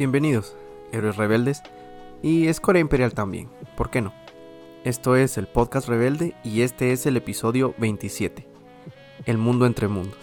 Bienvenidos, 0.00 0.56
héroes 0.92 1.16
rebeldes 1.16 1.62
y 2.22 2.46
Escoria 2.48 2.80
Imperial 2.80 3.12
también, 3.12 3.50
¿por 3.76 3.90
qué 3.90 4.00
no? 4.00 4.19
Esto 4.82 5.14
es 5.14 5.36
el 5.36 5.46
podcast 5.46 5.88
Rebelde 5.88 6.34
y 6.42 6.62
este 6.62 6.92
es 6.92 7.04
el 7.04 7.18
episodio 7.18 7.74
27, 7.76 8.48
El 9.26 9.36
mundo 9.36 9.66
entre 9.66 9.88
mundos. 9.88 10.18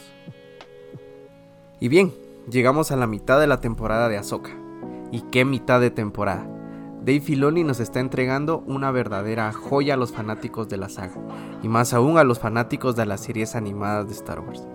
Y 1.80 1.90
bien, 1.90 2.12
llegamos 2.50 2.92
a 2.92 2.96
la 2.96 3.06
mitad 3.06 3.40
de 3.40 3.46
la 3.46 3.62
temporada 3.62 4.10
de 4.10 4.18
Ahsoka. 4.18 4.50
¿Y 5.12 5.22
qué 5.30 5.46
mitad 5.46 5.80
de 5.80 5.92
temporada? 5.92 6.50
Dave 7.02 7.22
Filoni 7.22 7.64
nos 7.64 7.80
está 7.80 8.00
entregando 8.00 8.64
una 8.66 8.90
verdadera 8.90 9.54
joya 9.54 9.94
a 9.94 9.98
los 9.98 10.12
fanáticos 10.12 10.68
de 10.68 10.78
la 10.78 10.90
saga, 10.90 11.22
y 11.62 11.68
más 11.68 11.94
aún 11.94 12.18
a 12.18 12.24
los 12.24 12.40
fanáticos 12.40 12.96
de 12.96 13.06
las 13.06 13.22
series 13.22 13.56
animadas 13.56 14.08
de 14.08 14.14
Star 14.14 14.40
Wars, 14.40 14.68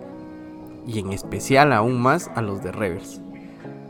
y 0.87 1.01
en 1.01 1.13
especial 1.13 1.73
aún 1.73 2.01
más 2.01 2.31
a 2.37 2.41
los 2.41 2.63
de 2.63 2.71
Rebels. 2.71 3.21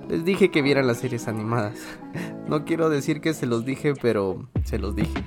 Les 0.08 0.24
dije 0.24 0.50
que 0.50 0.62
vieran 0.62 0.86
las 0.86 1.00
series 1.00 1.28
animadas. 1.28 1.78
No 2.48 2.64
quiero 2.64 2.90
decir 2.90 3.20
que 3.20 3.34
se 3.34 3.46
los 3.46 3.64
dije, 3.64 3.94
pero 3.94 4.48
se 4.64 4.78
los 4.78 4.96
dije. 4.96 5.22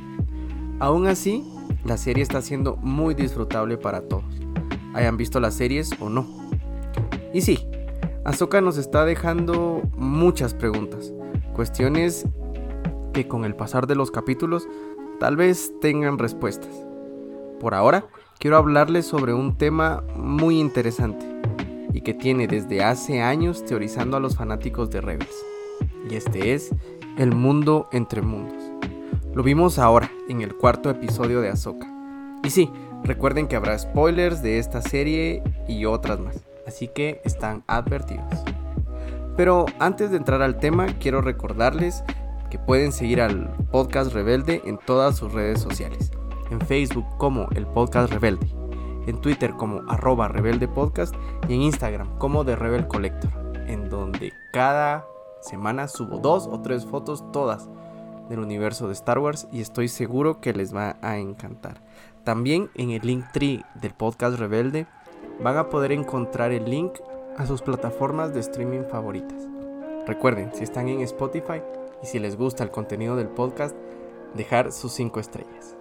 Aún 0.79 1.07
así, 1.07 1.43
la 1.85 1.97
serie 1.97 2.23
está 2.23 2.41
siendo 2.41 2.75
muy 2.77 3.13
disfrutable 3.13 3.77
para 3.77 4.01
todos, 4.01 4.25
hayan 4.93 5.17
visto 5.17 5.39
las 5.39 5.53
series 5.53 5.91
o 5.99 6.09
no. 6.09 6.25
Y 7.33 7.41
sí, 7.41 7.59
Ahsoka 8.25 8.59
nos 8.59 8.77
está 8.77 9.05
dejando 9.05 9.83
muchas 9.95 10.53
preguntas, 10.53 11.13
cuestiones 11.53 12.25
que 13.13 13.27
con 13.27 13.45
el 13.45 13.55
pasar 13.55 13.87
de 13.87 13.95
los 13.95 14.11
capítulos 14.11 14.67
tal 15.19 15.37
vez 15.37 15.71
tengan 15.79 16.17
respuestas. 16.17 16.71
Por 17.59 17.73
ahora, 17.73 18.07
quiero 18.39 18.57
hablarles 18.57 19.05
sobre 19.05 19.33
un 19.33 19.57
tema 19.57 20.03
muy 20.17 20.59
interesante 20.59 21.25
y 21.93 22.01
que 22.01 22.13
tiene 22.13 22.47
desde 22.47 22.83
hace 22.83 23.21
años 23.21 23.63
teorizando 23.63 24.17
a 24.17 24.19
los 24.19 24.35
fanáticos 24.35 24.89
de 24.89 25.01
Rebels. 25.01 25.45
Y 26.09 26.15
este 26.15 26.53
es 26.53 26.71
el 27.17 27.33
mundo 27.33 27.87
entre 27.91 28.21
mundos. 28.21 28.61
Lo 29.35 29.43
vimos 29.43 29.79
ahora 29.79 30.09
en 30.29 30.39
el 30.39 30.55
cuarto 30.55 30.89
episodio 30.89 31.41
de 31.41 31.49
Ahsoka. 31.49 31.87
Y 32.45 32.51
sí, 32.51 32.71
recuerden 33.03 33.49
que 33.49 33.57
habrá 33.57 33.77
spoilers 33.77 34.41
de 34.41 34.59
esta 34.59 34.81
serie 34.81 35.43
y 35.67 35.83
otras 35.83 36.21
más, 36.21 36.45
así 36.65 36.87
que 36.87 37.19
están 37.25 37.65
advertidos. 37.67 38.45
Pero 39.35 39.65
antes 39.79 40.11
de 40.11 40.17
entrar 40.17 40.41
al 40.41 40.57
tema, 40.57 40.85
quiero 41.01 41.19
recordarles 41.19 42.01
que 42.49 42.59
pueden 42.59 42.93
seguir 42.93 43.19
al 43.19 43.53
podcast 43.73 44.13
Rebelde 44.13 44.61
en 44.63 44.77
todas 44.77 45.17
sus 45.17 45.33
redes 45.33 45.59
sociales. 45.59 46.11
En 46.49 46.61
Facebook 46.61 47.05
como 47.17 47.49
el 47.55 47.67
podcast 47.67 48.13
Rebelde 48.13 48.47
en 49.05 49.19
Twitter 49.21 49.53
como 49.55 49.81
arroba 49.87 50.27
rebelde 50.29 50.67
podcast 50.67 51.13
y 51.47 51.55
en 51.55 51.61
Instagram 51.61 52.17
como 52.17 52.45
The 52.45 52.55
Rebel 52.55 52.87
Collector, 52.87 53.29
en 53.67 53.89
donde 53.89 54.33
cada 54.51 55.05
semana 55.41 55.87
subo 55.87 56.17
dos 56.17 56.47
o 56.47 56.61
tres 56.61 56.85
fotos 56.85 57.23
todas 57.31 57.69
del 58.29 58.39
universo 58.39 58.87
de 58.87 58.93
Star 58.93 59.19
Wars 59.19 59.47
y 59.51 59.61
estoy 59.61 59.87
seguro 59.87 60.41
que 60.41 60.53
les 60.53 60.75
va 60.75 60.97
a 61.01 61.17
encantar. 61.17 61.81
También 62.23 62.69
en 62.75 62.91
el 62.91 63.01
link 63.01 63.25
tree 63.31 63.63
del 63.75 63.93
podcast 63.93 64.39
Rebelde 64.39 64.87
van 65.41 65.57
a 65.57 65.69
poder 65.69 65.91
encontrar 65.91 66.51
el 66.51 66.65
link 66.65 66.93
a 67.37 67.45
sus 67.45 67.61
plataformas 67.61 68.33
de 68.33 68.39
streaming 68.39 68.83
favoritas. 68.89 69.47
Recuerden, 70.07 70.51
si 70.53 70.63
están 70.63 70.87
en 70.87 71.01
Spotify 71.01 71.61
y 72.01 72.05
si 72.07 72.19
les 72.19 72.37
gusta 72.37 72.63
el 72.63 72.71
contenido 72.71 73.15
del 73.15 73.27
podcast, 73.27 73.75
dejar 74.35 74.71
sus 74.71 74.91
5 74.93 75.19
estrellas. 75.19 75.75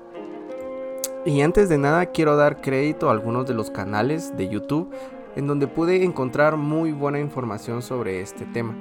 Y 1.26 1.40
antes 1.40 1.68
de 1.68 1.78
nada 1.78 2.06
quiero 2.06 2.36
dar 2.36 2.60
crédito 2.60 3.08
a 3.08 3.12
algunos 3.12 3.46
de 3.46 3.54
los 3.54 3.70
canales 3.70 4.36
de 4.36 4.48
YouTube 4.48 4.90
en 5.36 5.46
donde 5.46 5.66
pude 5.66 6.04
encontrar 6.04 6.56
muy 6.56 6.92
buena 6.92 7.18
información 7.18 7.82
sobre 7.82 8.20
este 8.20 8.44
tema. 8.44 8.74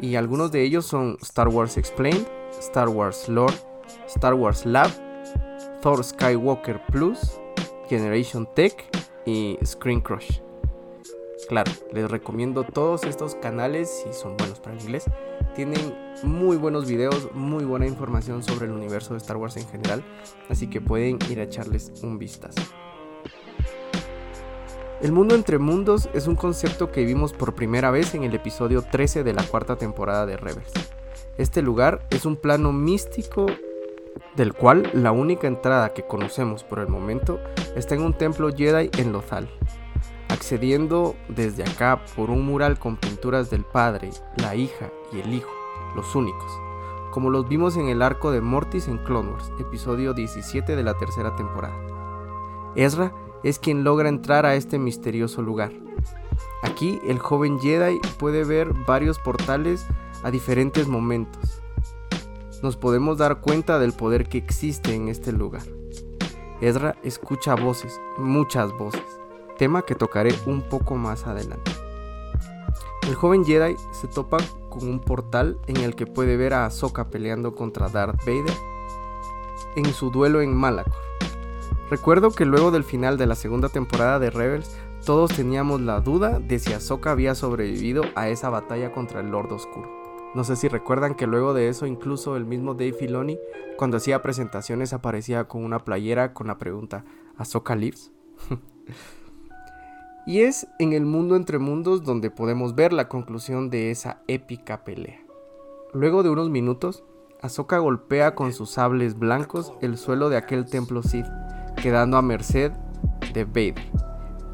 Y 0.00 0.16
algunos 0.16 0.52
de 0.52 0.62
ellos 0.62 0.86
son 0.86 1.16
Star 1.22 1.48
Wars 1.48 1.76
Explained, 1.76 2.26
Star 2.60 2.88
Wars 2.88 3.28
Lore, 3.28 3.54
Star 4.06 4.34
Wars 4.34 4.66
Lab, 4.66 4.90
Thor 5.82 6.02
Skywalker 6.02 6.80
Plus, 6.86 7.40
Generation 7.88 8.48
Tech 8.54 8.84
y 9.24 9.58
Screen 9.64 10.00
Crush. 10.00 10.40
Claro, 11.48 11.70
les 11.92 12.10
recomiendo 12.10 12.64
todos 12.64 13.04
estos 13.04 13.36
canales 13.36 13.88
si 13.88 14.12
son 14.12 14.36
buenos 14.36 14.58
para 14.58 14.74
el 14.74 14.82
inglés. 14.82 15.04
Tienen 15.54 15.96
muy 16.24 16.56
buenos 16.56 16.86
videos, 16.86 17.30
muy 17.34 17.64
buena 17.64 17.86
información 17.86 18.42
sobre 18.42 18.66
el 18.66 18.72
universo 18.72 19.14
de 19.14 19.18
Star 19.18 19.36
Wars 19.36 19.56
en 19.56 19.68
general, 19.68 20.02
así 20.48 20.68
que 20.68 20.80
pueden 20.80 21.18
ir 21.30 21.38
a 21.38 21.44
echarles 21.44 21.92
un 22.02 22.18
vistazo. 22.18 22.60
El 25.00 25.12
mundo 25.12 25.34
entre 25.34 25.58
mundos 25.58 26.08
es 26.14 26.26
un 26.26 26.36
concepto 26.36 26.90
que 26.90 27.04
vimos 27.04 27.32
por 27.32 27.54
primera 27.54 27.90
vez 27.90 28.14
en 28.14 28.24
el 28.24 28.34
episodio 28.34 28.82
13 28.82 29.24
de 29.24 29.34
la 29.34 29.42
cuarta 29.44 29.76
temporada 29.76 30.24
de 30.24 30.36
Rebels. 30.36 30.72
Este 31.38 31.60
lugar 31.60 32.06
es 32.10 32.24
un 32.24 32.36
plano 32.36 32.72
místico 32.72 33.44
del 34.36 34.54
cual 34.54 34.90
la 34.94 35.12
única 35.12 35.46
entrada 35.46 35.92
que 35.92 36.06
conocemos 36.06 36.64
por 36.64 36.78
el 36.78 36.88
momento 36.88 37.38
está 37.74 37.94
en 37.94 38.02
un 38.02 38.14
templo 38.14 38.50
Jedi 38.56 38.90
en 38.98 39.12
Lothal, 39.12 39.46
accediendo 40.28 41.14
desde 41.28 41.64
acá 41.64 42.02
por 42.16 42.30
un 42.30 42.46
mural 42.46 42.78
con 42.78 42.96
pinturas 42.96 43.50
del 43.50 43.64
padre, 43.64 44.10
la 44.36 44.54
hija 44.54 44.90
y 45.12 45.20
el 45.20 45.34
hijo, 45.34 45.50
los 45.94 46.14
únicos, 46.14 46.50
como 47.10 47.28
los 47.28 47.46
vimos 47.46 47.76
en 47.76 47.88
el 47.88 48.00
arco 48.00 48.30
de 48.30 48.40
Mortis 48.40 48.88
en 48.88 48.96
Clone 48.96 49.32
Wars, 49.32 49.52
episodio 49.60 50.14
17 50.14 50.74
de 50.74 50.82
la 50.82 50.94
tercera 50.94 51.36
temporada. 51.36 51.76
Ezra 52.76 53.12
es 53.42 53.58
quien 53.58 53.84
logra 53.84 54.08
entrar 54.08 54.46
a 54.46 54.54
este 54.54 54.78
misterioso 54.78 55.42
lugar. 55.42 55.72
Aquí 56.62 56.98
el 57.06 57.18
joven 57.18 57.60
Jedi 57.60 58.00
puede 58.18 58.44
ver 58.44 58.72
varios 58.86 59.18
portales 59.18 59.86
a 60.26 60.30
diferentes 60.32 60.88
momentos. 60.88 61.62
Nos 62.60 62.76
podemos 62.76 63.16
dar 63.16 63.40
cuenta 63.40 63.78
del 63.78 63.92
poder 63.92 64.28
que 64.28 64.38
existe 64.38 64.92
en 64.92 65.06
este 65.06 65.30
lugar. 65.30 65.62
Ezra 66.60 66.96
escucha 67.04 67.54
voces, 67.54 68.00
muchas 68.18 68.72
voces, 68.72 69.04
tema 69.56 69.82
que 69.82 69.94
tocaré 69.94 70.34
un 70.46 70.62
poco 70.62 70.96
más 70.96 71.28
adelante. 71.28 71.70
El 73.06 73.14
joven 73.14 73.44
Jedi 73.44 73.76
se 73.92 74.08
topa 74.08 74.38
con 74.68 74.88
un 74.88 74.98
portal 74.98 75.60
en 75.68 75.76
el 75.76 75.94
que 75.94 76.06
puede 76.08 76.36
ver 76.36 76.54
a 76.54 76.66
Ahsoka 76.66 77.08
peleando 77.08 77.54
contra 77.54 77.88
Darth 77.88 78.18
Vader 78.26 78.56
en 79.76 79.94
su 79.94 80.10
duelo 80.10 80.40
en 80.40 80.56
Malachor. 80.56 80.92
Recuerdo 81.88 82.32
que 82.32 82.46
luego 82.46 82.72
del 82.72 82.82
final 82.82 83.16
de 83.16 83.26
la 83.26 83.36
segunda 83.36 83.68
temporada 83.68 84.18
de 84.18 84.30
Rebels, 84.30 84.76
todos 85.04 85.30
teníamos 85.36 85.82
la 85.82 86.00
duda 86.00 86.40
de 86.40 86.58
si 86.58 86.72
Ahsoka 86.72 87.12
había 87.12 87.36
sobrevivido 87.36 88.02
a 88.16 88.28
esa 88.28 88.50
batalla 88.50 88.90
contra 88.90 89.20
el 89.20 89.28
Lord 89.28 89.52
Oscuro. 89.52 89.95
No 90.36 90.44
sé 90.44 90.54
si 90.54 90.68
recuerdan 90.68 91.14
que 91.14 91.26
luego 91.26 91.54
de 91.54 91.70
eso 91.70 91.86
incluso 91.86 92.36
el 92.36 92.44
mismo 92.44 92.74
Dave 92.74 92.92
Filoni 92.92 93.38
cuando 93.78 93.96
hacía 93.96 94.20
presentaciones 94.20 94.92
aparecía 94.92 95.48
con 95.48 95.64
una 95.64 95.78
playera 95.78 96.34
con 96.34 96.46
la 96.46 96.58
pregunta 96.58 97.06
¿Ahsoka 97.38 97.74
lives? 97.74 98.12
Y 100.26 100.40
es 100.40 100.66
en 100.78 100.92
el 100.92 101.06
mundo 101.06 101.36
entre 101.36 101.58
mundos 101.58 102.02
donde 102.02 102.30
podemos 102.30 102.74
ver 102.74 102.92
la 102.92 103.08
conclusión 103.08 103.70
de 103.70 103.90
esa 103.90 104.20
épica 104.26 104.84
pelea. 104.84 105.20
Luego 105.94 106.22
de 106.22 106.28
unos 106.30 106.50
minutos, 106.50 107.04
Ahsoka 107.40 107.78
golpea 107.78 108.34
con 108.34 108.52
sus 108.52 108.70
sables 108.70 109.18
blancos 109.18 109.72
el 109.80 109.96
suelo 109.96 110.28
de 110.28 110.36
aquel 110.36 110.66
templo 110.66 111.02
Sith, 111.02 111.26
quedando 111.80 112.16
a 112.16 112.22
merced 112.22 112.72
de 113.32 113.44
Vader, 113.44 113.86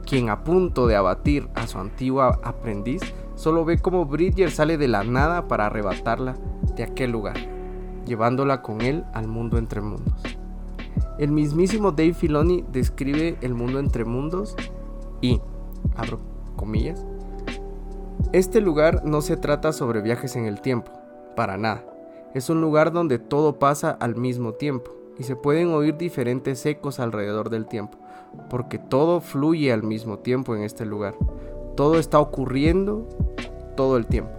quien 0.06 0.28
a 0.28 0.44
punto 0.44 0.86
de 0.86 0.94
abatir 0.94 1.48
a 1.54 1.66
su 1.66 1.78
antigua 1.78 2.38
aprendiz, 2.44 3.00
solo 3.42 3.64
ve 3.64 3.78
como 3.78 4.04
Bridger 4.06 4.52
sale 4.52 4.78
de 4.78 4.86
la 4.86 5.02
nada 5.02 5.48
para 5.48 5.66
arrebatarla 5.66 6.36
de 6.76 6.84
aquel 6.84 7.10
lugar, 7.10 7.34
llevándola 8.06 8.62
con 8.62 8.82
él 8.82 9.04
al 9.12 9.26
mundo 9.26 9.58
entre 9.58 9.80
mundos. 9.80 10.14
El 11.18 11.32
mismísimo 11.32 11.90
Dave 11.90 12.14
Filoni 12.14 12.64
describe 12.70 13.36
el 13.40 13.54
mundo 13.54 13.80
entre 13.80 14.04
mundos 14.04 14.54
y, 15.20 15.40
abro 15.96 16.20
comillas, 16.54 17.04
este 18.32 18.60
lugar 18.60 19.04
no 19.04 19.20
se 19.22 19.36
trata 19.36 19.72
sobre 19.72 20.02
viajes 20.02 20.36
en 20.36 20.46
el 20.46 20.60
tiempo, 20.60 20.92
para 21.34 21.58
nada. 21.58 21.84
Es 22.34 22.48
un 22.48 22.60
lugar 22.60 22.92
donde 22.92 23.18
todo 23.18 23.58
pasa 23.58 23.90
al 23.90 24.14
mismo 24.14 24.52
tiempo 24.52 24.92
y 25.18 25.24
se 25.24 25.34
pueden 25.34 25.70
oír 25.70 25.96
diferentes 25.96 26.64
ecos 26.64 27.00
alrededor 27.00 27.50
del 27.50 27.66
tiempo, 27.66 27.98
porque 28.48 28.78
todo 28.78 29.20
fluye 29.20 29.72
al 29.72 29.82
mismo 29.82 30.20
tiempo 30.20 30.54
en 30.54 30.62
este 30.62 30.86
lugar. 30.86 31.16
Todo 31.74 31.98
está 31.98 32.20
ocurriendo 32.20 33.08
todo 33.74 33.96
el 33.96 34.06
tiempo. 34.06 34.32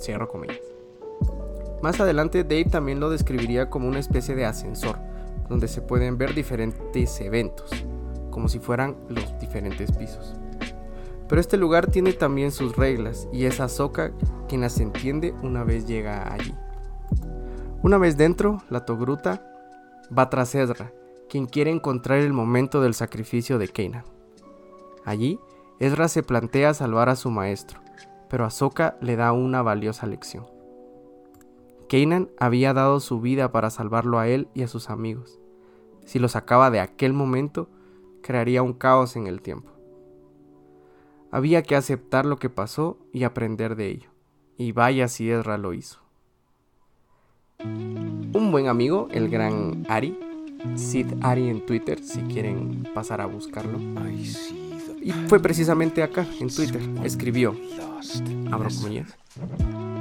Cierro 0.00 0.28
comillas. 0.28 0.60
Más 1.82 2.00
adelante 2.00 2.44
Dave 2.44 2.64
también 2.64 3.00
lo 3.00 3.10
describiría 3.10 3.68
como 3.68 3.88
una 3.88 3.98
especie 3.98 4.34
de 4.34 4.46
ascensor, 4.46 4.96
donde 5.48 5.68
se 5.68 5.82
pueden 5.82 6.16
ver 6.16 6.34
diferentes 6.34 7.20
eventos, 7.20 7.70
como 8.30 8.48
si 8.48 8.58
fueran 8.58 8.96
los 9.08 9.38
diferentes 9.38 9.92
pisos. 9.92 10.34
Pero 11.28 11.40
este 11.40 11.56
lugar 11.56 11.86
tiene 11.88 12.12
también 12.12 12.52
sus 12.52 12.76
reglas 12.76 13.28
y 13.32 13.44
es 13.44 13.60
Ahsoka 13.60 14.12
quien 14.48 14.60
las 14.60 14.78
entiende 14.78 15.34
una 15.42 15.64
vez 15.64 15.86
llega 15.86 16.32
allí. 16.32 16.54
Una 17.82 17.98
vez 17.98 18.16
dentro, 18.16 18.62
la 18.70 18.84
Togruta 18.86 19.42
va 20.16 20.30
tras 20.30 20.54
Ezra, 20.54 20.92
quien 21.28 21.46
quiere 21.46 21.70
encontrar 21.70 22.18
el 22.18 22.32
momento 22.32 22.80
del 22.80 22.94
sacrificio 22.94 23.58
de 23.58 23.68
Kanan. 23.68 24.04
Allí, 25.04 25.38
Ezra 25.80 26.08
se 26.08 26.22
plantea 26.22 26.72
salvar 26.72 27.08
a 27.08 27.16
su 27.16 27.30
maestro, 27.30 27.80
pero 28.34 28.46
Ahsoka 28.46 28.96
le 29.00 29.14
da 29.14 29.32
una 29.32 29.62
valiosa 29.62 30.08
lección. 30.08 30.44
Kanan 31.88 32.30
había 32.40 32.74
dado 32.74 32.98
su 32.98 33.20
vida 33.20 33.52
para 33.52 33.70
salvarlo 33.70 34.18
a 34.18 34.26
él 34.26 34.48
y 34.54 34.64
a 34.64 34.66
sus 34.66 34.90
amigos. 34.90 35.38
Si 36.04 36.18
lo 36.18 36.26
sacaba 36.26 36.72
de 36.72 36.80
aquel 36.80 37.12
momento, 37.12 37.68
crearía 38.22 38.64
un 38.64 38.72
caos 38.72 39.14
en 39.14 39.28
el 39.28 39.40
tiempo. 39.40 39.70
Había 41.30 41.62
que 41.62 41.76
aceptar 41.76 42.26
lo 42.26 42.38
que 42.38 42.50
pasó 42.50 42.98
y 43.12 43.22
aprender 43.22 43.76
de 43.76 43.90
ello. 43.90 44.10
Y 44.56 44.72
vaya 44.72 45.06
si 45.06 45.30
Ezra 45.30 45.56
lo 45.56 45.72
hizo. 45.72 46.00
Un 47.60 48.48
buen 48.50 48.66
amigo, 48.66 49.06
el 49.12 49.28
gran 49.28 49.86
Ari, 49.88 50.18
Sid 50.74 51.06
Ari 51.20 51.50
en 51.50 51.64
Twitter, 51.64 52.02
si 52.02 52.20
quieren 52.22 52.82
pasar 52.94 53.20
a 53.20 53.26
buscarlo. 53.26 53.78
Y 55.04 55.12
fue 55.12 55.38
precisamente 55.38 56.02
acá, 56.02 56.26
en 56.40 56.48
Twitter, 56.48 56.80
escribió, 57.04 57.54
abro 58.50 58.70
comillas, 58.80 59.14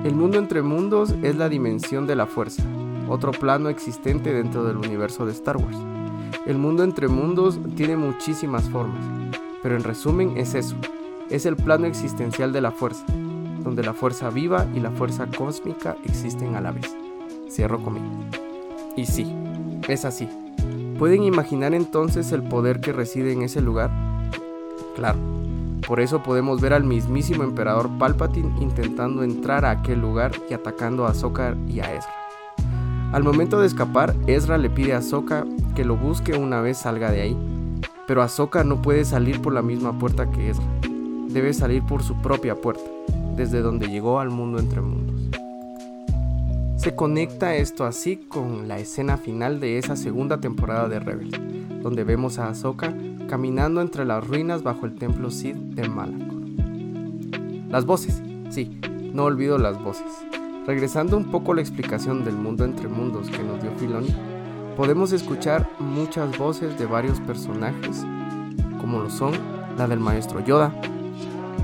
el 0.05 0.15
mundo 0.15 0.39
entre 0.39 0.61
mundos 0.61 1.13
es 1.23 1.35
la 1.35 1.49
dimensión 1.49 2.07
de 2.07 2.15
la 2.15 2.25
fuerza, 2.25 2.63
otro 3.09 3.31
plano 3.31 3.67
existente 3.67 4.33
dentro 4.33 4.63
del 4.63 4.77
universo 4.77 5.25
de 5.25 5.33
Star 5.33 5.57
Wars. 5.57 5.77
El 6.45 6.57
mundo 6.57 6.85
entre 6.85 7.09
mundos 7.09 7.59
tiene 7.75 7.97
muchísimas 7.97 8.69
formas, 8.69 9.03
pero 9.61 9.75
en 9.75 9.83
resumen 9.83 10.37
es 10.37 10.53
eso, 10.53 10.77
es 11.29 11.45
el 11.45 11.57
plano 11.57 11.85
existencial 11.85 12.53
de 12.53 12.61
la 12.61 12.71
fuerza, 12.71 13.03
donde 13.61 13.83
la 13.83 13.93
fuerza 13.93 14.29
viva 14.29 14.67
y 14.73 14.79
la 14.79 14.91
fuerza 14.91 15.27
cósmica 15.27 15.97
existen 16.05 16.55
a 16.55 16.61
la 16.61 16.71
vez. 16.71 16.95
Cierro 17.49 17.83
comillas. 17.83 18.39
Y 18.95 19.05
sí, 19.05 19.29
es 19.89 20.05
así. 20.05 20.29
¿Pueden 20.97 21.23
imaginar 21.23 21.73
entonces 21.73 22.31
el 22.31 22.43
poder 22.43 22.79
que 22.79 22.93
reside 22.93 23.33
en 23.33 23.41
ese 23.41 23.59
lugar? 23.59 24.12
Claro. 24.95 25.19
Por 25.87 25.99
eso 25.99 26.23
podemos 26.23 26.61
ver 26.61 26.73
al 26.73 26.83
mismísimo 26.83 27.43
emperador 27.43 27.89
Palpatine 27.99 28.53
intentando 28.61 29.23
entrar 29.23 29.65
a 29.65 29.71
aquel 29.71 29.99
lugar 29.99 30.31
y 30.49 30.53
atacando 30.53 31.05
a 31.05 31.09
Ahsoka 31.09 31.55
y 31.67 31.81
a 31.81 31.93
Ezra. 31.93 32.13
Al 33.11 33.23
momento 33.23 33.59
de 33.59 33.67
escapar, 33.67 34.15
Ezra 34.25 34.57
le 34.57 34.69
pide 34.69 34.93
a 34.93 34.99
Ahsoka 34.99 35.45
que 35.75 35.83
lo 35.83 35.95
busque 35.97 36.33
una 36.33 36.61
vez 36.61 36.77
salga 36.77 37.11
de 37.11 37.21
ahí, 37.21 37.37
pero 38.07 38.21
Ahsoka 38.21 38.63
no 38.63 38.81
puede 38.81 39.05
salir 39.05 39.41
por 39.41 39.53
la 39.53 39.61
misma 39.61 39.97
puerta 39.99 40.31
que 40.31 40.49
Ezra. 40.49 40.65
Debe 41.29 41.53
salir 41.53 41.83
por 41.83 42.01
su 42.01 42.15
propia 42.21 42.55
puerta, 42.55 42.89
desde 43.35 43.61
donde 43.61 43.87
llegó 43.87 44.19
al 44.19 44.29
mundo 44.29 44.59
entre 44.59 44.81
mundos. 44.81 45.21
Se 46.77 46.95
conecta 46.95 47.55
esto 47.55 47.85
así 47.85 48.17
con 48.17 48.67
la 48.67 48.77
escena 48.79 49.17
final 49.17 49.59
de 49.59 49.77
esa 49.77 49.95
segunda 49.95 50.39
temporada 50.39 50.89
de 50.89 50.99
Rebels, 50.99 51.39
donde 51.83 52.03
vemos 52.03 52.39
a 52.39 52.47
Ahsoka 52.47 52.95
caminando 53.27 53.81
entre 53.81 54.05
las 54.05 54.25
ruinas 54.25 54.63
bajo 54.63 54.85
el 54.85 54.95
templo 54.95 55.29
Sith 55.29 55.55
de 55.55 55.87
Malachor. 55.87 56.41
Las 57.69 57.85
voces, 57.85 58.23
sí, 58.49 58.79
no 59.13 59.25
olvido 59.25 59.57
las 59.57 59.81
voces. 59.83 60.25
Regresando 60.65 61.17
un 61.17 61.25
poco 61.25 61.51
a 61.51 61.55
la 61.55 61.61
explicación 61.61 62.23
del 62.23 62.35
mundo 62.35 62.63
entre 62.63 62.87
mundos 62.87 63.29
que 63.29 63.43
nos 63.43 63.61
dio 63.61 63.71
Filoni, 63.77 64.15
podemos 64.77 65.11
escuchar 65.11 65.69
muchas 65.79 66.37
voces 66.37 66.79
de 66.79 66.85
varios 66.85 67.19
personajes, 67.19 68.05
como 68.79 69.01
lo 69.01 69.09
son 69.09 69.33
la 69.77 69.87
del 69.87 69.99
maestro 69.99 70.39
Yoda, 70.39 70.73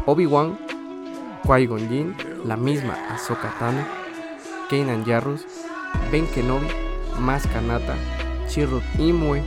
Obi-Wan, 0.06 0.58
Qui-Gon 1.44 1.88
Jinn, 1.88 2.16
la 2.46 2.58
misma 2.58 2.96
Ahsoka 3.10 3.54
Tano, 3.58 3.84
Kanan 4.70 5.06
Jarrus, 5.06 5.46
Ben 6.12 6.28
Kenobi, 6.28 6.68
Mas 7.20 7.46
Kanata, 7.48 7.96
Chirrut 8.48 8.84
Imwe, 8.98 9.44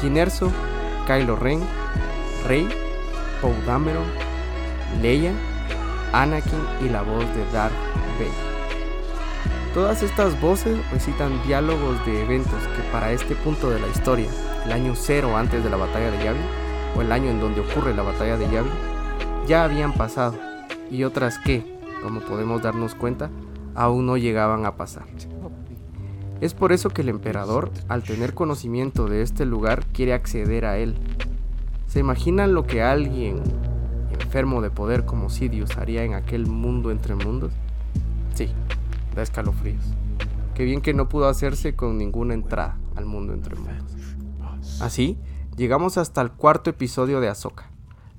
Kinerso, 0.00 0.50
Kylo 1.06 1.36
Ren, 1.36 1.60
Rey, 2.46 2.68
Poe 3.40 3.54
Dameron, 3.66 4.04
Leia, 5.00 5.32
Anakin 6.12 6.60
y 6.80 6.88
la 6.88 7.02
voz 7.02 7.24
de 7.34 7.44
Darth 7.52 7.74
Vader. 8.18 8.50
Todas 9.74 10.02
estas 10.02 10.40
voces 10.40 10.78
recitan 10.90 11.40
diálogos 11.46 12.04
de 12.04 12.22
eventos 12.22 12.60
que 12.76 12.82
para 12.90 13.12
este 13.12 13.36
punto 13.36 13.70
de 13.70 13.78
la 13.78 13.86
historia, 13.86 14.28
el 14.64 14.72
año 14.72 14.94
cero 14.96 15.36
antes 15.36 15.62
de 15.62 15.70
la 15.70 15.76
batalla 15.76 16.10
de 16.10 16.24
Yavin, 16.24 16.42
o 16.96 17.02
el 17.02 17.12
año 17.12 17.30
en 17.30 17.40
donde 17.40 17.60
ocurre 17.60 17.94
la 17.94 18.02
batalla 18.02 18.36
de 18.36 18.50
Yavin, 18.50 18.72
ya 19.46 19.62
habían 19.62 19.92
pasado, 19.92 20.34
y 20.90 21.04
otras 21.04 21.38
que, 21.38 21.78
como 22.02 22.20
podemos 22.20 22.62
darnos 22.62 22.96
cuenta, 22.96 23.30
aún 23.76 24.06
no 24.06 24.16
llegaban 24.16 24.66
a 24.66 24.76
pasar. 24.76 25.04
Es 26.40 26.54
por 26.54 26.72
eso 26.72 26.88
que 26.88 27.02
el 27.02 27.10
emperador, 27.10 27.70
al 27.88 28.02
tener 28.02 28.34
conocimiento 28.34 29.06
de 29.06 29.22
este 29.22 29.44
lugar, 29.44 29.84
quiere 29.92 30.14
acceder 30.14 30.64
a 30.64 30.78
él. 30.78 30.96
¿Se 31.86 32.00
imaginan 32.00 32.54
lo 32.54 32.66
que 32.66 32.82
alguien 32.82 33.42
enfermo 34.10 34.62
de 34.62 34.70
poder 34.70 35.04
como 35.04 35.28
Sidious 35.28 35.76
haría 35.76 36.04
en 36.04 36.14
aquel 36.14 36.46
mundo 36.46 36.90
entre 36.90 37.14
mundos? 37.14 37.52
Sí, 38.34 38.48
da 39.14 39.22
escalofríos. 39.22 39.84
Qué 40.54 40.64
bien 40.64 40.80
que 40.80 40.94
no 40.94 41.08
pudo 41.08 41.28
hacerse 41.28 41.74
con 41.74 41.98
ninguna 41.98 42.34
entrada 42.34 42.78
al 42.96 43.06
mundo 43.06 43.32
entre 43.32 43.56
mundos. 43.56 43.96
Así, 44.80 45.18
llegamos 45.56 45.98
hasta 45.98 46.22
el 46.22 46.30
cuarto 46.30 46.70
episodio 46.70 47.20
de 47.20 47.28
Ahsoka. 47.28 47.70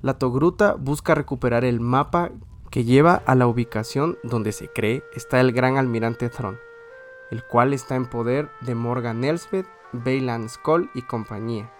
La 0.02 0.16
Togruta 0.20 0.76
busca 0.76 1.16
recuperar 1.16 1.64
el 1.66 1.80
mapa 1.80 2.32
que 2.70 2.84
lleva 2.84 3.16
a 3.26 3.36
la 3.36 3.48
ubicación 3.48 4.18
donde 4.24 4.52
se 4.52 4.68
cree 4.70 5.04
está 5.16 5.40
el 5.40 5.52
gran 5.52 5.78
almirante 5.78 6.30
Thrawn, 6.30 6.58
el 7.32 7.44
cual 7.44 7.74
está 7.74 7.96
en 7.96 8.06
poder 8.06 8.50
de 8.62 8.76
Morgan 8.76 9.24
Elsbeth, 9.24 9.66
Baylan 9.94 10.50
Skoll 10.50 10.90
y 10.94 11.02
compañía, 11.02 11.72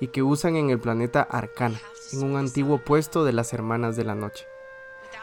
y 0.00 0.08
que 0.08 0.22
usan 0.22 0.56
en 0.56 0.70
el 0.70 0.78
planeta 0.78 1.22
Arcana, 1.22 1.80
en 2.12 2.22
un 2.22 2.36
antiguo 2.36 2.78
puesto 2.78 3.24
de 3.24 3.32
las 3.32 3.52
Hermanas 3.52 3.96
de 3.96 4.04
la 4.04 4.14
Noche. 4.14 4.46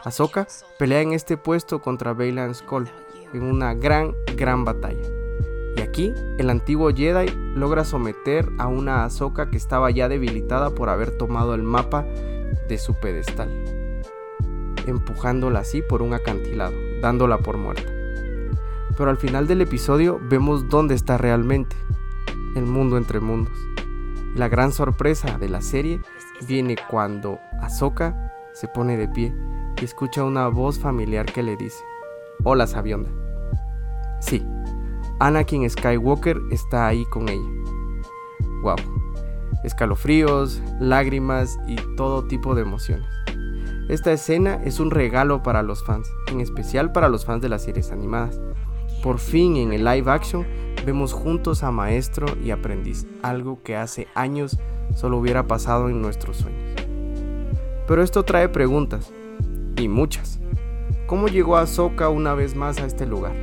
Ahsoka 0.04 0.48
pelea 0.80 1.02
en 1.02 1.14
este 1.14 1.38
puesto 1.38 1.82
contra 1.82 2.14
Baylan 2.14 2.56
Skoll 2.56 2.90
en 3.34 3.44
una 3.44 3.74
gran, 3.74 4.16
gran 4.36 4.66
batalla. 4.66 5.08
Y 5.76 5.82
aquí, 5.82 6.14
el 6.40 6.50
antiguo 6.50 6.90
Jedi 6.90 7.30
logra 7.56 7.86
someter 7.86 8.50
a 8.58 8.68
una 8.68 9.04
Ahsoka 9.04 9.50
que 9.50 9.58
estaba 9.58 9.92
ya 9.92 10.10
debilitada 10.10 10.72
por 10.72 10.90
haber 10.90 11.12
tomado 11.18 11.54
el 11.54 11.64
mapa 11.64 12.04
de 12.68 12.78
su 12.78 12.96
pedestal 12.96 13.78
empujándola 14.88 15.60
así 15.60 15.82
por 15.82 16.02
un 16.02 16.14
acantilado, 16.14 16.74
dándola 17.02 17.38
por 17.40 17.58
muerta. 17.58 17.97
Pero 18.98 19.10
al 19.10 19.18
final 19.18 19.48
del 19.48 19.62
episodio 19.62 20.20
vemos 20.30 20.68
dónde 20.70 20.96
está 20.96 21.18
realmente, 21.18 21.76
el 22.56 22.66
mundo 22.66 22.98
entre 22.98 23.20
mundos. 23.20 23.58
La 24.36 24.50
gran 24.50 24.72
sorpresa 24.72 25.38
de 25.38 25.50
la 25.50 25.62
serie 25.62 26.02
viene 26.48 26.76
cuando 26.90 27.40
Ahsoka 27.62 28.34
se 28.54 28.68
pone 28.68 28.98
de 28.98 29.08
pie 29.08 29.34
y 29.80 29.86
escucha 29.86 30.24
una 30.24 30.48
voz 30.48 30.80
familiar 30.80 31.26
que 31.26 31.44
le 31.44 31.56
dice, 31.56 31.84
Hola 32.44 32.66
Sabionda. 32.66 33.10
Sí, 34.20 34.44
Anakin 35.20 35.70
Skywalker 35.70 36.40
está 36.52 36.88
ahí 36.88 37.06
con 37.06 37.30
ella. 37.30 37.50
Wow. 38.64 38.76
Escalofríos, 39.64 40.62
lágrimas 40.80 41.58
y 41.68 41.76
todo 41.96 42.26
tipo 42.26 42.56
de 42.56 42.62
emociones. 42.62 43.08
Esta 43.90 44.12
escena 44.12 44.60
es 44.64 44.80
un 44.80 44.92
regalo 44.92 45.42
para 45.44 45.64
los 45.64 45.84
fans, 45.84 46.12
en 46.32 46.42
especial 46.42 46.92
para 46.92 47.10
los 47.10 47.26
fans 47.26 47.42
de 47.42 47.50
las 47.50 47.64
series 47.64 47.92
animadas. 47.92 48.40
Por 49.04 49.20
fin 49.20 49.58
en 49.58 49.74
el 49.74 49.86
live 49.86 50.12
action 50.12 50.46
vemos 50.86 51.14
juntos 51.14 51.64
a 51.64 51.72
maestro 51.72 52.28
y 52.44 52.52
aprendiz, 52.52 53.06
algo 53.22 53.62
que 53.64 53.76
hace 53.76 54.08
años 54.16 54.58
solo 54.96 55.18
hubiera 55.18 55.48
pasado 55.48 55.90
en 55.90 56.02
nuestros 56.02 56.38
sueños. 56.38 56.74
Pero 57.88 58.04
esto 58.04 58.24
trae 58.24 58.50
preguntas, 58.50 59.14
y 59.78 59.88
muchas. 59.88 60.40
¿Cómo 61.06 61.28
llegó 61.28 61.58
Ahsoka 61.58 62.10
una 62.10 62.34
vez 62.34 62.56
más 62.56 62.80
a 62.80 62.86
este 62.86 63.06
lugar? 63.06 63.34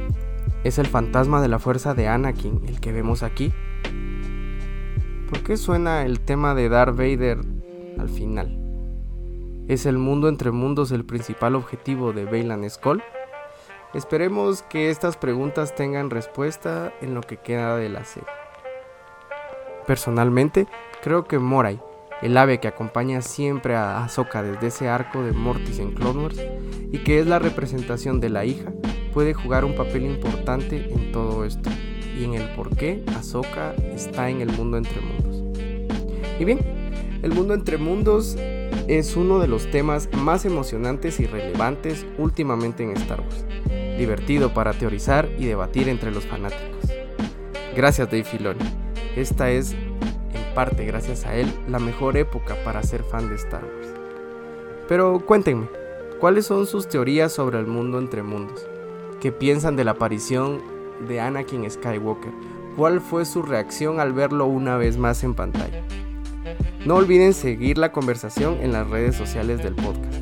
¿Es 0.65 0.79
el 0.79 0.87
fantasma 0.87 1.41
de 1.41 1.49
la 1.49 1.59
fuerza 1.59 1.95
de 1.95 2.09
Anakin 2.09 2.63
el 2.67 2.81
que 2.81 2.93
vemos 2.93 3.23
aquí? 3.23 3.53
¿Por 5.31 5.43
qué 5.43 5.57
suena 5.57 6.05
el 6.05 6.21
tema 6.21 6.55
de 6.55 6.69
Darth 6.69 6.97
Vader 6.97 7.39
al 7.99 8.09
final? 8.09 8.59
¿Es 9.69 9.87
el 9.87 9.99
mundo 9.99 10.29
entre 10.29 10.51
mundos 10.51 10.93
el 10.93 11.05
principal 11.05 11.55
objetivo 11.55 12.13
de 12.13 12.25
Bailan 12.25 12.69
Skull? 12.69 13.03
Esperemos 13.95 14.63
que 14.63 14.91
estas 14.91 15.17
preguntas 15.17 15.77
tengan 15.77 16.11
respuesta 16.11 16.93
en 17.01 17.15
lo 17.15 17.21
que 17.21 17.37
queda 17.37 17.77
de 17.77 17.89
la 17.89 18.05
serie. 18.05 18.29
Personalmente, 19.87 20.67
creo 21.01 21.27
que 21.27 21.39
Morai, 21.39 21.81
el 22.21 22.37
ave 22.37 22.59
que 22.59 22.67
acompaña 22.67 23.23
siempre 23.23 23.77
a 23.77 24.03
Ahsoka 24.03 24.43
desde 24.43 24.67
ese 24.67 24.89
arco 24.89 25.23
de 25.23 25.31
Mortis 25.31 25.79
en 25.79 25.93
Clone 25.93 26.25
Wars 26.25 26.43
y 26.91 26.99
que 27.05 27.21
es 27.21 27.29
la 27.29 27.39
representación 27.39 28.21
de 28.21 28.31
la 28.31 28.45
hija, 28.45 28.73
puede 29.13 29.33
jugar 29.33 29.65
un 29.65 29.77
papel 29.77 30.07
importante 30.07 30.93
en 30.93 31.13
todo 31.13 31.45
esto. 31.45 31.71
y 32.17 32.25
en 32.25 32.35
el 32.35 32.55
por 32.55 32.77
qué 32.77 33.05
Ahsoka 33.17 33.75
está 33.93 34.31
en 34.31 34.41
el 34.41 34.51
mundo 34.53 34.77
entre 34.77 35.01
mundos. 35.01 35.43
Y 36.39 36.45
bien, 36.45 36.61
el 37.23 37.33
mundo 37.33 37.55
entre 37.55 37.77
mundos 37.77 38.37
es 38.87 39.17
uno 39.17 39.39
de 39.39 39.49
los 39.49 39.71
temas 39.71 40.09
más 40.13 40.45
emocionantes 40.45 41.19
y 41.21 41.27
relevantes 41.27 42.07
últimamente 42.19 42.85
en 42.85 42.91
Star 42.93 43.21
Wars. 43.21 43.45
Divertido 43.99 44.53
para 44.53 44.73
teorizar 44.73 45.29
y 45.39 45.47
debatir 45.47 45.89
entre 45.89 46.11
los 46.11 46.27
fanáticos. 46.27 46.91
Gracias 47.77 48.09
Dave 48.09 48.25
Filoni. 48.25 48.61
Esta 49.17 49.51
es, 49.51 49.73
en 49.73 50.55
parte 50.55 50.85
gracias 50.85 51.25
a 51.25 51.35
él, 51.35 51.53
la 51.69 51.79
mejor 51.79 52.17
época 52.17 52.57
para 52.65 52.83
ser 52.83 53.03
fan 53.05 53.29
de 53.29 53.37
Star 53.37 53.65
Wars. 53.65 53.95
Pero 54.89 55.21
cuéntenme, 55.25 55.69
¿cuáles 56.21 56.47
son 56.47 56.67
sus 56.67 56.89
teorías 56.89 57.33
sobre 57.33 57.59
el 57.59 57.67
mundo 57.67 57.99
entre 57.99 58.23
mundos? 58.23 58.67
¿Qué 59.21 59.33
piensan 59.33 59.77
de 59.77 59.85
la 59.85 59.93
aparición 59.93 60.61
de 61.09 61.21
Anakin 61.21 61.71
Skywalker? 61.71 62.33
¿Cuál 62.77 63.01
fue 63.01 63.25
su 63.25 63.43
reacción 63.43 64.01
al 64.01 64.13
verlo 64.13 64.47
una 64.47 64.77
vez 64.77 64.99
más 64.99 65.23
en 65.25 65.35
pantalla? 65.35 65.83
No 66.85 66.97
olviden 66.97 67.33
seguir 67.33 67.79
la 67.79 67.93
conversación 67.93 68.59
en 68.61 68.73
las 68.73 68.89
redes 68.91 69.17
sociales 69.17 69.63
del 69.63 69.75
podcast. 69.75 70.15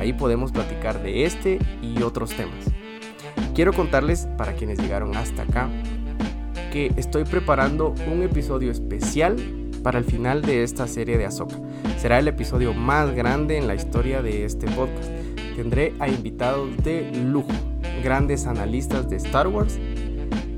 Ahí 0.00 0.12
podemos 0.12 0.52
platicar 0.52 1.02
de 1.02 1.24
este 1.24 1.58
y 1.80 2.02
otros 2.02 2.30
temas. 2.30 2.66
Quiero 3.60 3.74
contarles, 3.74 4.26
para 4.38 4.54
quienes 4.54 4.78
llegaron 4.78 5.14
hasta 5.18 5.42
acá, 5.42 5.68
que 6.72 6.94
estoy 6.96 7.24
preparando 7.24 7.94
un 8.10 8.22
episodio 8.22 8.72
especial 8.72 9.36
para 9.82 9.98
el 9.98 10.06
final 10.06 10.40
de 10.40 10.62
esta 10.62 10.86
serie 10.86 11.18
de 11.18 11.26
Ahsoka. 11.26 11.56
Será 11.98 12.18
el 12.18 12.28
episodio 12.28 12.72
más 12.72 13.14
grande 13.14 13.58
en 13.58 13.66
la 13.66 13.74
historia 13.74 14.22
de 14.22 14.46
este 14.46 14.66
podcast. 14.68 15.10
Tendré 15.56 15.92
a 15.98 16.08
invitados 16.08 16.74
de 16.82 17.12
lujo, 17.12 17.52
grandes 18.02 18.46
analistas 18.46 19.10
de 19.10 19.16
Star 19.16 19.46
Wars 19.46 19.78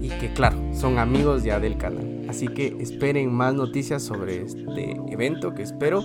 y 0.01 0.09
que 0.21 0.33
claro, 0.33 0.57
son 0.73 1.01
amigos 1.01 1.43
ya 1.43 1.59
del 1.59 1.79
canal. 1.79 2.27
Así 2.29 2.47
que 2.47 2.77
esperen 2.79 3.33
más 3.33 3.53
noticias 3.53 4.05
sobre 4.05 4.43
este 4.43 4.93
evento 5.09 5.55
que 5.55 5.65
espero 5.65 6.05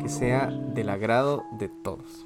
que 0.00 0.08
sea 0.08 0.46
del 0.46 0.90
agrado 0.90 1.42
de 1.58 1.68
todos. 1.82 2.24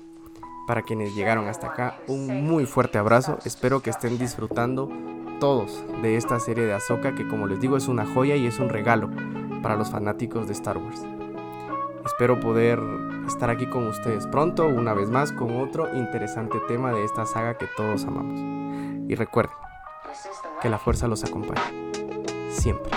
Para 0.70 0.82
quienes 0.82 1.16
llegaron 1.16 1.48
hasta 1.48 1.66
acá, 1.66 1.96
un 2.06 2.44
muy 2.44 2.64
fuerte 2.64 2.96
abrazo. 2.96 3.40
Espero 3.44 3.82
que 3.82 3.90
estén 3.90 4.18
disfrutando 4.18 4.88
todos 5.40 5.84
de 6.00 6.16
esta 6.16 6.38
serie 6.38 6.64
de 6.64 6.72
Ahsoka 6.72 7.12
que 7.16 7.26
como 7.26 7.48
les 7.48 7.58
digo 7.58 7.76
es 7.76 7.88
una 7.88 8.06
joya 8.06 8.36
y 8.36 8.46
es 8.46 8.60
un 8.60 8.68
regalo 8.68 9.10
para 9.64 9.74
los 9.74 9.90
fanáticos 9.90 10.46
de 10.46 10.52
Star 10.52 10.78
Wars. 10.78 11.04
Espero 12.06 12.38
poder 12.38 12.78
estar 13.26 13.50
aquí 13.50 13.66
con 13.66 13.88
ustedes 13.88 14.28
pronto, 14.28 14.68
una 14.68 14.94
vez 14.94 15.10
más, 15.10 15.32
con 15.32 15.60
otro 15.60 15.92
interesante 15.92 16.60
tema 16.68 16.92
de 16.92 17.02
esta 17.02 17.26
saga 17.26 17.58
que 17.58 17.66
todos 17.76 18.04
amamos. 18.04 18.38
Y 19.08 19.16
recuerden 19.16 19.56
que 20.62 20.68
la 20.68 20.78
fuerza 20.78 21.08
los 21.08 21.24
acompañe. 21.24 21.90
Siempre. 22.52 22.92